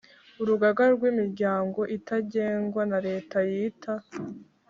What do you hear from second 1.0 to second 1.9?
imiryango